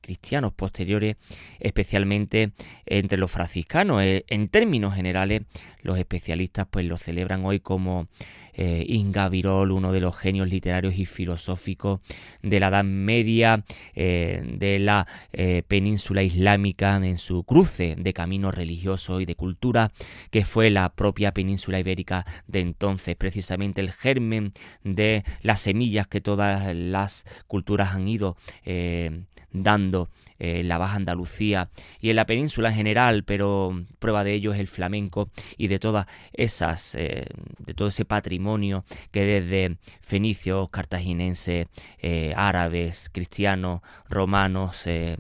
cristianos 0.01 0.53
posteriores, 0.53 1.16
especialmente 1.59 2.53
entre 2.86 3.18
los 3.18 3.30
franciscanos. 3.30 4.03
Eh, 4.03 4.24
en 4.28 4.48
términos 4.48 4.94
generales, 4.94 5.42
los 5.82 5.98
especialistas 5.98 6.66
pues 6.70 6.86
lo 6.86 6.96
celebran 6.96 7.44
hoy 7.44 7.61
como 7.61 8.09
eh, 8.55 8.84
Inga 8.88 9.28
Virol, 9.28 9.72
uno 9.72 9.92
de 9.92 10.01
los 10.01 10.16
genios 10.16 10.48
literarios 10.48 10.98
y 10.98 11.07
filosóficos 11.07 12.01
de 12.42 12.61
la 12.61 12.68
Edad 12.68 12.84
Media, 12.84 13.64
eh, 13.94 14.42
de 14.59 14.78
la 14.78 15.07
península 15.68 16.22
islámica, 16.22 16.96
en 16.96 17.18
su 17.18 17.44
cruce 17.44 17.96
de 17.96 18.12
caminos 18.12 18.55
religiosos 18.55 19.22
y 19.22 19.24
de 19.24 19.34
cultura, 19.34 19.92
que 20.30 20.44
fue 20.44 20.70
la 20.70 20.90
propia 20.90 21.32
península 21.32 21.78
ibérica 21.78 22.26
de 22.46 22.61
entonces, 22.61 23.16
precisamente 23.16 23.80
el 23.80 23.90
germen 23.90 24.53
de 24.84 25.24
las 25.42 25.61
semillas 25.61 26.07
que 26.07 26.20
todas 26.20 26.74
las 26.74 27.24
culturas 27.46 27.94
han 27.94 28.09
ido 28.09 28.36
dando 29.53 30.09
en 30.41 30.68
la 30.68 30.78
Baja 30.78 30.97
Andalucía 30.97 31.68
y 32.01 32.11
en 32.11 32.16
la 32.16 32.26
península 32.26 32.70
en 32.70 32.74
general, 32.74 33.24
pero 33.24 33.84
prueba 33.99 34.24
de 34.24 34.34
ello 34.34 34.53
es 34.53 34.59
el 34.59 34.66
flamenco 34.66 35.30
y 35.57 35.68
de 35.68 35.78
todas 35.78 36.07
esas, 36.32 36.95
eh, 36.95 37.26
de 37.59 37.74
todo 37.74 37.88
ese 37.88 38.05
patrimonio 38.05 38.84
que 39.11 39.24
desde 39.24 39.76
fenicios, 40.01 40.70
cartaginenses, 40.70 41.66
eh, 42.01 42.32
árabes, 42.36 43.11
cristianos, 43.12 43.82
romanos, 44.09 44.86
eh, 44.86 45.16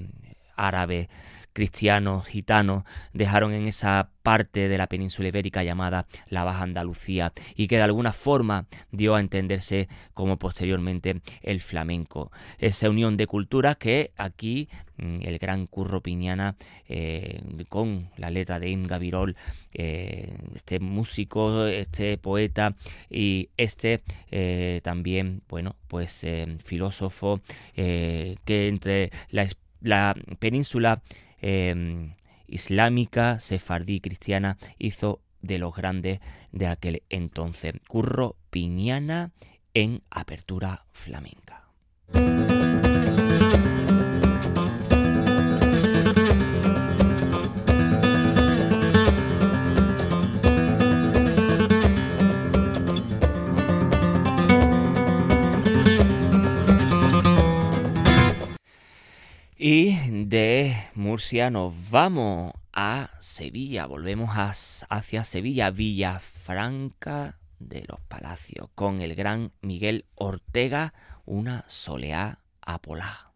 árabes, 0.56 1.08
cristianos, 1.52 2.26
gitanos, 2.26 2.84
dejaron 3.12 3.52
en 3.52 3.66
esa 3.66 4.10
parte 4.22 4.68
de 4.68 4.78
la 4.78 4.86
península 4.86 5.28
ibérica 5.28 5.64
llamada 5.64 6.06
la 6.28 6.44
Baja 6.44 6.62
Andalucía 6.62 7.32
y 7.56 7.68
que 7.68 7.76
de 7.76 7.82
alguna 7.82 8.12
forma 8.12 8.66
dio 8.90 9.14
a 9.14 9.20
entenderse 9.20 9.88
como 10.14 10.38
posteriormente 10.38 11.20
el 11.42 11.60
flamenco. 11.60 12.30
Esa 12.58 12.90
unión 12.90 13.16
de 13.16 13.26
culturas 13.26 13.76
que 13.76 14.12
aquí 14.16 14.68
mm, 14.98 15.20
el 15.22 15.38
gran 15.38 15.66
Curro 15.66 16.00
Piñana 16.00 16.56
eh, 16.88 17.42
con 17.68 18.10
la 18.16 18.30
letra 18.30 18.60
de 18.60 18.68
Inga 18.68 18.98
Virol, 18.98 19.36
eh, 19.72 20.36
este 20.54 20.80
músico, 20.80 21.66
este 21.66 22.18
poeta 22.18 22.74
y 23.08 23.48
este 23.56 24.02
eh, 24.30 24.80
también, 24.82 25.42
bueno, 25.48 25.76
pues 25.88 26.26
filósofo 26.62 27.40
que 27.74 28.36
entre 28.68 29.10
la, 29.30 29.48
la 29.80 30.14
península 30.38 31.02
Em, 31.40 32.14
islámica, 32.46 33.38
sefardí, 33.38 34.00
cristiana, 34.00 34.58
hizo 34.78 35.20
de 35.42 35.58
los 35.58 35.74
grandes 35.74 36.20
de 36.52 36.66
aquel 36.66 37.02
entonces. 37.08 37.74
Curro 37.88 38.36
Piñana 38.50 39.30
en 39.74 40.02
apertura 40.10 40.84
flamenca. 40.92 41.68
Y 59.62 59.94
de 60.08 60.74
Murcia 60.94 61.50
nos 61.50 61.90
vamos 61.90 62.54
a 62.72 63.10
Sevilla, 63.20 63.84
volvemos 63.84 64.30
hacia 64.88 65.22
Sevilla, 65.22 65.70
Villafranca 65.70 67.36
de 67.58 67.84
los 67.86 68.00
Palacios, 68.00 68.70
con 68.74 69.02
el 69.02 69.14
gran 69.14 69.52
Miguel 69.60 70.06
Ortega, 70.14 70.94
una 71.26 71.66
soleá 71.68 72.38
apolá. 72.62 73.29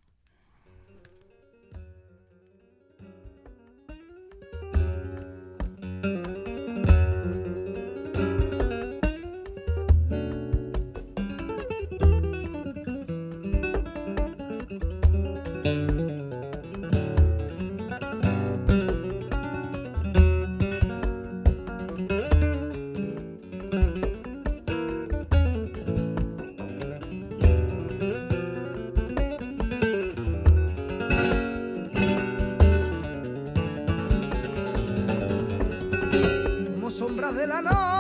De 37.35 37.47
la 37.47 37.61
noche. 37.61 37.94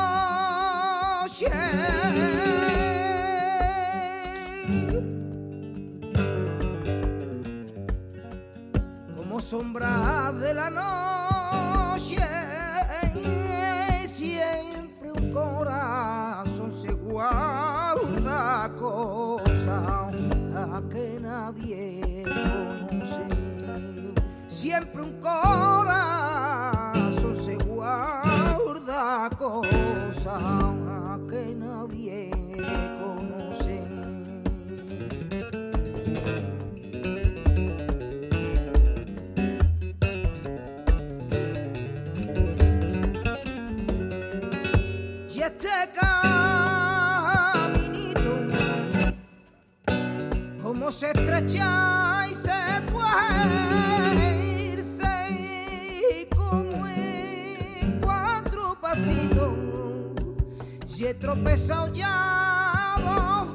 He 61.24 61.26
tropezado 61.26 61.92
ya 61.94 62.96
dos 63.02 63.54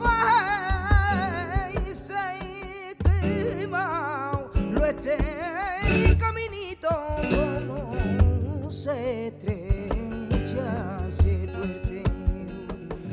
veces, 1.86 2.11
y 2.41 3.59
quemado 3.59 4.51
lo 4.72 4.86
este 4.86 6.17
caminito, 6.17 6.89
como 7.30 8.72
se 8.72 9.28
estrecha, 9.28 10.99
se 11.11 11.47
tuerce, 11.47 12.03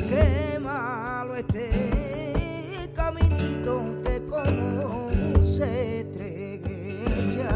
qué 0.08 0.58
malo 0.58 1.36
este 1.36 2.90
caminito 2.94 4.02
que 4.04 4.22
como 4.26 5.10
se 5.42 6.00
estrecha 6.00 7.52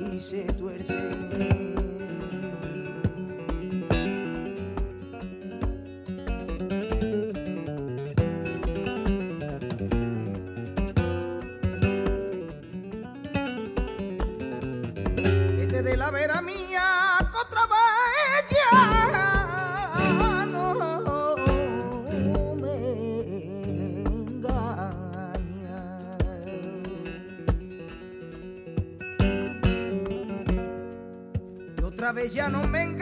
y 0.00 0.18
se 0.18 0.44
tuerce. 0.54 1.53
Vez 32.14 32.32
ya 32.34 32.48
no 32.48 32.62
me 32.68 32.93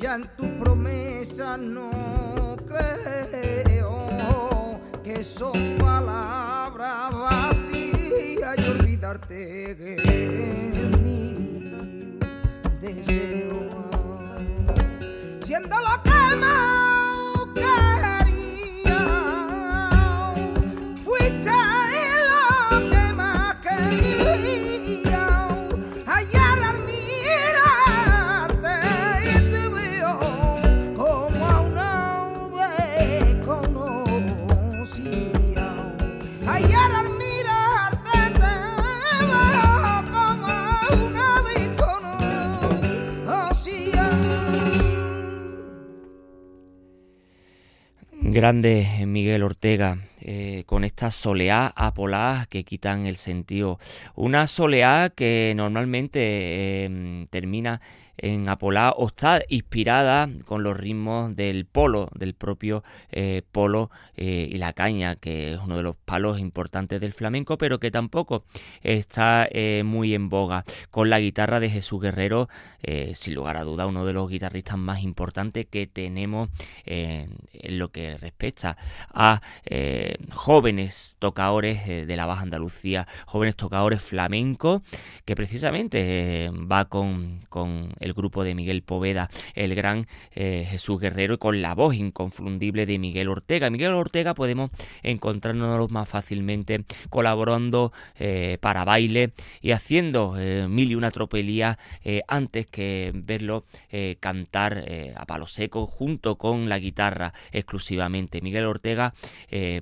Ya 0.00 0.14
en 0.14 0.26
tu 0.36 0.58
promesa 0.58 1.58
no 1.58 2.56
creo 2.66 4.80
que 5.04 5.22
son 5.22 5.76
palabras 5.78 7.12
vacías 7.12 8.56
y 8.58 8.70
olvidarte 8.70 9.74
de 9.74 10.90
mi 11.02 12.18
deseo. 12.80 13.68
Siendo 15.42 15.76
lo 15.78 16.02
que 16.02 16.36
Grande 48.32 49.04
Miguel 49.06 49.42
Ortega, 49.42 49.98
eh, 50.18 50.62
con 50.64 50.84
esta 50.84 51.10
soleá 51.10 51.70
apolá 51.76 52.46
que 52.48 52.64
quitan 52.64 53.04
el 53.04 53.16
sentido. 53.16 53.78
Una 54.14 54.46
soleá 54.46 55.12
que 55.14 55.52
normalmente 55.54 56.20
eh, 56.22 57.26
termina 57.28 57.82
en 58.22 58.48
apolá 58.48 58.94
o 58.96 59.08
está 59.08 59.42
inspirada 59.48 60.28
con 60.46 60.62
los 60.62 60.76
ritmos 60.76 61.36
del 61.36 61.66
polo, 61.66 62.08
del 62.14 62.34
propio 62.34 62.84
eh, 63.10 63.42
polo 63.50 63.90
eh, 64.16 64.48
y 64.50 64.56
la 64.56 64.72
caña, 64.72 65.16
que 65.16 65.52
es 65.52 65.60
uno 65.60 65.76
de 65.76 65.82
los 65.82 65.96
palos 65.96 66.38
importantes 66.38 67.00
del 67.00 67.12
flamenco, 67.12 67.58
pero 67.58 67.80
que 67.80 67.90
tampoco 67.90 68.44
está 68.82 69.48
eh, 69.50 69.82
muy 69.84 70.14
en 70.14 70.28
boga. 70.28 70.64
Con 70.90 71.10
la 71.10 71.18
guitarra 71.18 71.58
de 71.60 71.68
Jesús 71.68 72.00
Guerrero, 72.00 72.48
sin 73.14 73.34
lugar 73.34 73.56
a 73.56 73.62
duda, 73.62 73.86
uno 73.86 74.04
de 74.04 74.12
los 74.12 74.28
guitarristas 74.28 74.76
más 74.76 75.02
importantes 75.02 75.66
que 75.66 75.86
tenemos 75.86 76.48
en 76.84 77.28
lo 77.78 77.92
que 77.92 78.16
respecta 78.18 78.76
a 79.14 79.40
jóvenes 80.32 81.16
tocadores 81.20 81.86
de 81.86 82.16
la 82.16 82.26
Baja 82.26 82.42
Andalucía, 82.42 83.06
jóvenes 83.26 83.54
tocadores 83.54 84.02
flamencos, 84.02 84.82
que 85.24 85.36
precisamente 85.36 86.50
va 86.52 86.86
con, 86.86 87.40
con 87.48 87.92
el 88.00 88.11
grupo 88.14 88.44
de 88.44 88.54
Miguel 88.54 88.82
Poveda, 88.82 89.28
el 89.54 89.74
gran 89.74 90.06
eh, 90.34 90.66
Jesús 90.68 91.00
Guerrero, 91.00 91.34
y 91.34 91.38
con 91.38 91.62
la 91.62 91.74
voz 91.74 91.94
inconfundible 91.94 92.86
de 92.86 92.98
Miguel 92.98 93.28
Ortega. 93.28 93.70
Miguel 93.70 93.94
Ortega 93.94 94.34
podemos 94.34 94.70
encontrarnos 95.02 95.90
más 95.90 96.08
fácilmente 96.08 96.84
colaborando 97.10 97.92
eh, 98.18 98.58
para 98.60 98.84
baile 98.84 99.32
y 99.60 99.72
haciendo 99.72 100.34
eh, 100.38 100.66
mil 100.68 100.90
y 100.90 100.94
una 100.94 101.10
tropelía 101.10 101.78
antes 102.28 102.66
que 102.66 103.12
verlo 103.14 103.64
cantar 104.20 104.84
a 105.16 105.26
palo 105.26 105.46
seco 105.46 105.86
junto 105.86 106.36
con 106.36 106.68
la 106.68 106.78
guitarra 106.78 107.32
exclusivamente. 107.52 108.40
Miguel 108.40 108.66
Ortega 108.66 109.14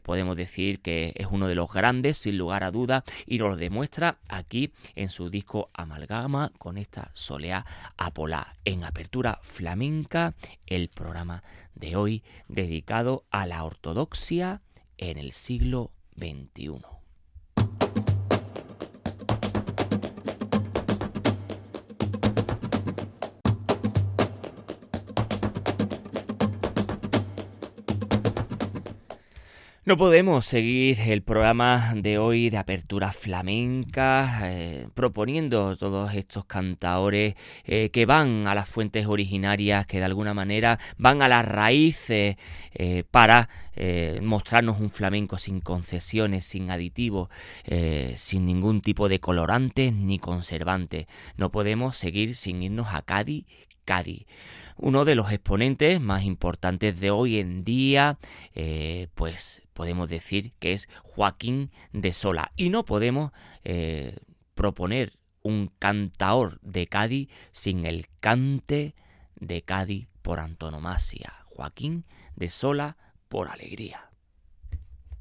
podemos 0.03 0.37
decir 0.37 0.81
que 0.81 1.13
es 1.17 1.27
uno 1.31 1.49
de 1.49 1.55
los 1.55 1.73
grandes 1.73 2.19
sin 2.19 2.39
lugar 2.39 2.65
a 2.65 2.71
duda 2.71 3.05
y 3.27 3.39
nos 3.39 3.51
lo 3.51 3.57
demuestra 3.57 4.19
aquí 4.29 4.73
en 4.95 5.09
su 5.09 5.31
disco 5.31 5.71
Amalgama 5.75 6.53
con 6.59 6.79
esta 6.79 7.11
soleá 7.15 7.65
Apolá 8.11 8.57
en 8.65 8.83
apertura 8.83 9.39
flamenca 9.45 10.35
el 10.67 10.89
programa 10.89 11.45
de 11.77 11.95
hoy 11.95 12.25
dedicado 12.49 13.25
a 13.31 13.47
la 13.47 13.63
ortodoxia 13.63 14.63
en 14.99 15.17
el 15.17 15.31
siglo 15.31 15.93
XXI. 16.17 17.00
No 29.91 29.97
podemos 29.97 30.47
seguir 30.47 31.01
el 31.01 31.23
programa 31.23 31.95
de 31.97 32.17
hoy 32.17 32.49
de 32.49 32.59
apertura 32.59 33.11
flamenca 33.11 34.43
eh, 34.45 34.87
proponiendo 34.95 35.77
todos 35.77 36.15
estos 36.15 36.45
cantaores 36.45 37.35
eh, 37.65 37.91
que 37.93 38.07
van 38.07 38.47
a 38.47 38.55
las 38.55 38.69
fuentes 38.69 39.09
originarias, 39.09 39.87
que 39.87 39.99
de 39.99 40.05
alguna 40.05 40.33
manera 40.33 40.79
van 40.97 41.23
a 41.23 41.29
las 41.29 41.45
raíces 41.45 42.37
eh, 42.73 43.03
para 43.11 43.49
mostrarnos 44.23 44.79
un 44.79 44.91
flamenco 44.91 45.39
sin 45.39 45.61
concesiones, 45.61 46.45
sin 46.45 46.71
aditivos, 46.71 47.31
sin 48.15 48.45
ningún 48.45 48.83
tipo 48.83 49.09
de 49.09 49.21
colorantes 49.21 49.93
ni 49.93 50.19
conservantes. 50.19 51.07
No 51.37 51.51
podemos 51.51 51.97
seguir 51.97 52.37
sin 52.37 52.63
irnos 52.63 52.89
a 52.95 53.01
Cádiz, 53.03 53.47
Cádiz. 53.87 54.27
Uno 54.83 55.05
de 55.05 55.15
los 55.15 55.31
exponentes 55.31 56.01
más 56.01 56.25
importantes 56.25 57.01
de 57.01 57.11
hoy 57.11 57.39
en 57.39 57.65
día, 57.65 58.19
eh, 58.55 59.09
pues 59.15 59.61
podemos 59.75 60.09
decir 60.09 60.53
que 60.59 60.73
es 60.73 60.89
Joaquín 61.03 61.71
de 61.93 62.15
Sola. 62.15 62.53
Y 62.57 62.71
no 62.71 62.87
podemos 62.87 63.31
eh, 63.63 64.17
proponer 64.55 65.19
un 65.43 65.71
cantaor 65.79 66.59
de 66.63 66.87
Cádiz 66.87 67.29
sin 67.53 67.85
el 67.85 68.07
cante 68.21 68.95
de 69.37 69.61
Cádiz 69.61 70.09
por 70.23 70.41
antonomasia. 70.41 71.45
Joaquín 71.45 72.07
de 72.37 72.49
Sola 72.49 72.97
por 73.29 73.49
alegría. 73.49 74.11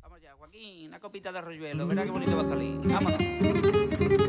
Vamos 0.02 0.22
ya, 0.22 0.36
Joaquín, 0.36 0.88
una 0.88 1.02
copita 1.02 1.34
de 1.34 1.40
arroyuelo, 1.40 1.86
verá 1.86 2.06
qué 2.06 2.12
bonito 2.12 2.38
va 2.38 2.44
a 2.44 2.50
salir. 2.50 2.78
Vámonos. 2.78 4.29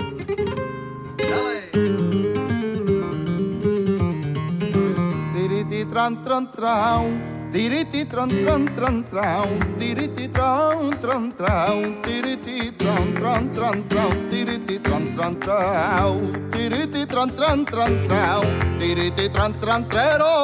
Tran 6.01 6.17
tran 6.25 6.47
tran, 6.57 7.05
tiriti 7.53 8.09
tran 8.09 8.31
tran 8.31 8.65
tran 8.77 9.05
tran, 9.11 9.49
tiriti 9.79 10.29
tran 10.33 10.97
tran 11.03 11.25
tran, 11.37 12.01
tiriti 12.05 12.73
tran 12.81 13.13
tran 13.21 13.45
tran 13.53 13.85
tran, 13.91 14.15
tiriti 14.31 14.79
tran 14.81 15.05
tran 15.15 15.35
tran, 15.45 16.17
tiriti 16.53 17.05
tran 17.05 17.29
tran 17.37 17.67
tran 17.69 17.93
tran, 18.09 18.45
tiriti 18.81 19.29
tran 19.29 19.53
tran 19.61 19.85
trero, 19.93 20.35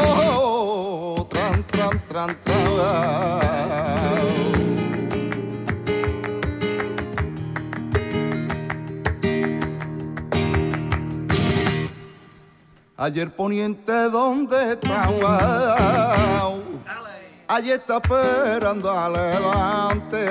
tran 1.32 1.64
tran 1.72 1.94
tran 2.08 2.30
tran. 2.44 3.55
Ayer 12.98 13.30
poniente, 13.30 13.92
¿dónde 14.08 14.72
estaba? 14.72 16.14
Allí 17.46 17.72
está 17.72 17.98
esperando 17.98 18.90
adelante. 18.90 20.26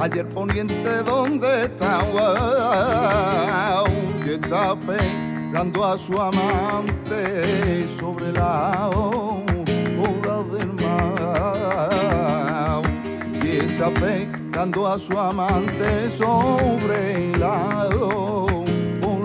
Ayer 0.00 0.28
poniente, 0.30 1.04
¿dónde 1.04 1.66
estaba? 1.66 3.84
Que 4.24 4.34
está 4.34 4.72
esperando 4.72 5.84
a 5.84 5.96
su 5.96 6.20
amante 6.20 7.86
sobre 7.96 8.32
la 8.32 8.90
hora 8.92 10.42
del 10.50 10.72
mar. 10.82 12.82
Y 13.44 13.58
está 13.58 13.90
esperando 13.90 14.88
a 14.88 14.98
su 14.98 15.16
amante 15.16 16.10
sobre 16.10 17.30
la 17.38 17.88
hora 17.96 18.39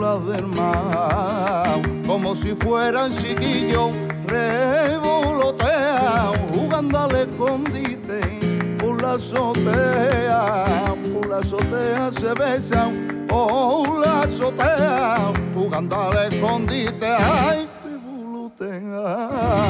del 0.06 0.46
mar, 0.46 1.82
como 2.06 2.36
si 2.36 2.54
fueran 2.54 3.12
chiquillos 3.12 3.90
revolotea, 4.28 6.32
jugando 6.54 7.00
al 7.00 7.16
escondite 7.16 8.22
por 8.78 9.02
la 9.02 9.14
azotea, 9.14 10.64
por 11.12 11.28
la 11.28 11.38
azotea 11.38 12.12
se 12.20 12.34
besan, 12.36 13.26
por 13.28 13.98
la 13.98 14.22
azotea, 14.22 15.34
jugando 15.56 16.00
al 16.00 16.32
escondite, 16.32 17.08
ay, 17.08 17.68
revolotea. 17.84 19.66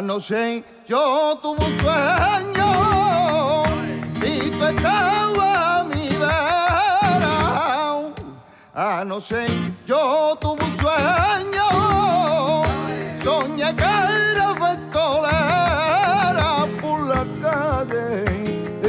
Anoche 0.00 0.64
yo 0.88 1.38
tuve 1.42 1.62
un 1.62 1.78
sueño 1.78 2.70
y 4.24 4.50
tú 4.50 4.64
estabas 4.64 5.56
a 5.78 5.84
mi 5.84 6.08
vera. 6.16 7.36
Anoche 8.72 9.44
yo 9.86 10.34
tuve 10.40 10.64
un 10.64 10.74
sueño, 10.78 11.68
soñé 13.22 13.76
que 13.76 13.84
era 14.32 14.54
ventolera 14.54 16.50
por 16.80 17.00
la 17.02 17.22
calle 17.42 18.24
y 18.82 18.86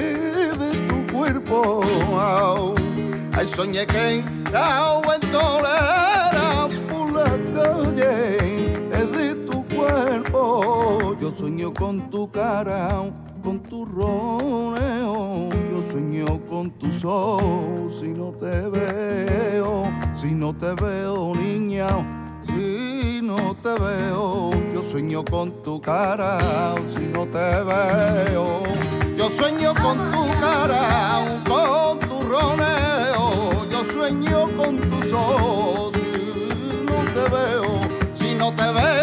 de 0.59 0.69
tu 0.87 0.97
cuerpo. 1.11 1.81
Ay, 3.37 3.47
soñé 3.47 3.85
que 3.85 4.23
era 4.47 5.01
ventolera 5.05 6.10
sueño 11.41 11.73
con 11.73 12.11
tu 12.11 12.29
cara, 12.29 13.01
con 13.43 13.59
tu 13.61 13.83
roneo. 13.83 15.49
Yo 15.71 15.81
sueño 15.91 16.39
con 16.47 16.69
tus 16.69 17.03
ojos. 17.03 17.99
Si 17.99 18.09
no 18.09 18.31
te 18.31 18.69
veo, 18.69 19.91
si 20.13 20.35
no 20.35 20.53
te 20.53 20.71
veo, 20.75 21.33
niña. 21.33 21.87
Si 22.45 23.21
no 23.23 23.55
te 23.55 23.73
veo, 23.73 24.51
yo 24.71 24.83
sueño 24.83 25.25
con 25.25 25.63
tu 25.63 25.81
cara. 25.81 26.75
Si 26.95 27.05
no 27.07 27.25
te 27.25 27.49
veo, 27.71 28.61
yo 29.17 29.27
sueño 29.27 29.73
con 29.81 29.97
tu 30.11 30.23
cara, 30.39 31.41
con 31.49 31.97
tu 32.07 32.21
roneo. 32.21 33.67
Yo 33.67 33.83
sueño 33.83 34.47
con 34.55 34.77
tus 34.77 35.11
ojos. 35.11 35.95
Si 35.95 36.85
no 36.85 36.97
te 37.15 37.23
veo, 37.35 37.79
si 38.13 38.35
no 38.35 38.53
te 38.53 38.71
veo, 38.71 39.00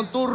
con 0.00 0.06
tu 0.12 0.26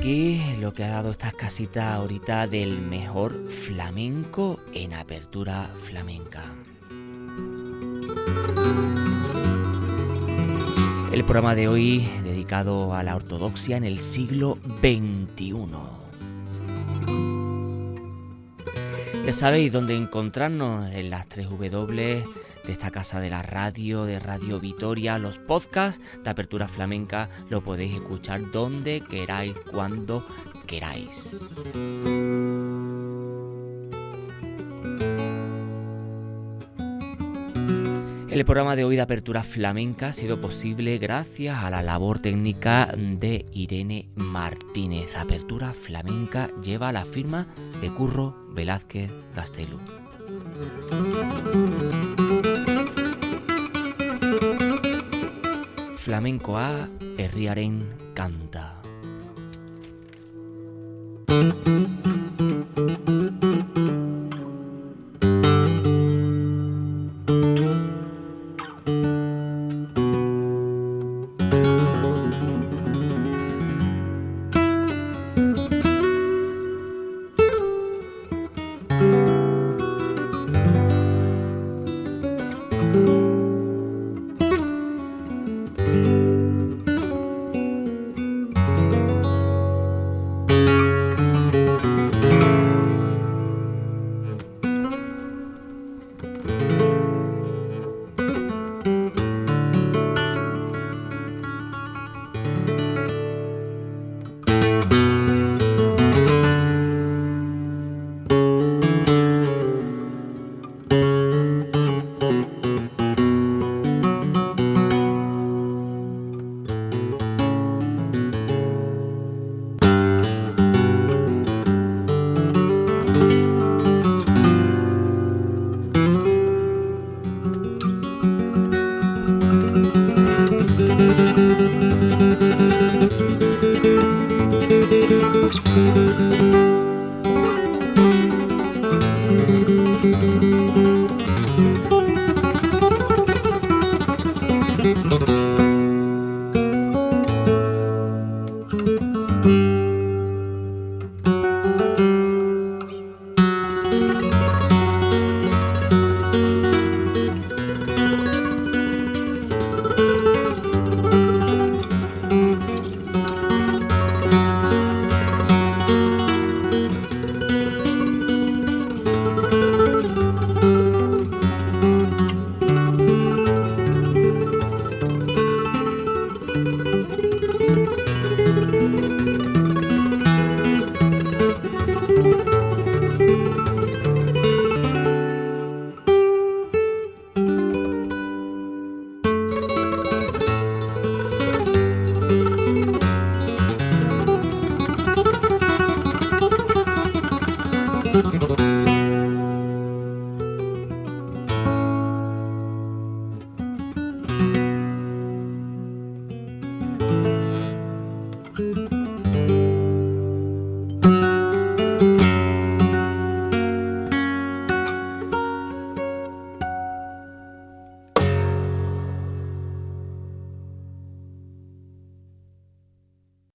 aquí 0.00 0.56
lo 0.58 0.72
que 0.72 0.82
ha 0.82 0.88
dado 0.88 1.10
esta 1.10 1.30
casita 1.30 1.94
ahorita 1.94 2.46
del 2.46 2.80
mejor 2.80 3.50
flamenco 3.50 4.58
en 4.72 4.94
apertura 4.94 5.70
flamenca. 5.78 6.42
El 11.12 11.22
programa 11.24 11.54
de 11.54 11.68
hoy 11.68 12.08
dedicado 12.24 12.94
a 12.94 13.02
la 13.02 13.14
ortodoxia 13.14 13.76
en 13.76 13.84
el 13.84 13.98
siglo 13.98 14.56
XXI. 14.80 15.66
Ya 19.26 19.32
sabéis 19.34 19.70
dónde 19.70 19.98
encontrarnos 19.98 20.90
en 20.94 21.10
las 21.10 21.26
3 21.28 21.50
W 21.50 22.24
de 22.70 22.74
esta 22.74 22.92
casa 22.92 23.18
de 23.18 23.30
la 23.30 23.42
radio, 23.42 24.04
de 24.04 24.20
Radio 24.20 24.60
Vitoria, 24.60 25.18
los 25.18 25.38
podcasts 25.38 26.00
de 26.22 26.30
Apertura 26.30 26.68
Flamenca, 26.68 27.28
lo 27.48 27.64
podéis 27.64 27.94
escuchar 27.94 28.48
donde 28.52 29.02
queráis, 29.10 29.56
cuando 29.72 30.24
queráis. 30.68 31.36
El 38.28 38.44
programa 38.44 38.76
de 38.76 38.84
hoy 38.84 38.94
de 38.94 39.02
Apertura 39.02 39.42
Flamenca 39.42 40.10
ha 40.10 40.12
sido 40.12 40.40
posible 40.40 40.98
gracias 40.98 41.64
a 41.64 41.70
la 41.70 41.82
labor 41.82 42.20
técnica 42.20 42.94
de 42.96 43.46
Irene 43.52 44.10
Martínez. 44.14 45.16
Apertura 45.16 45.74
Flamenca 45.74 46.52
lleva 46.62 46.92
la 46.92 47.04
firma 47.04 47.48
de 47.80 47.88
Curro 47.88 48.36
Velázquez 48.54 49.10
Gastelu. 49.34 49.80
Flamencoa 56.10 56.90
herriaren 57.22 57.86
kanta. 58.18 58.82